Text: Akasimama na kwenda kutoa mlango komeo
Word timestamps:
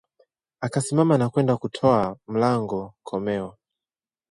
Akasimama 0.61 1.17
na 1.17 1.29
kwenda 1.29 1.57
kutoa 1.57 2.17
mlango 2.27 2.93
komeo 3.03 3.57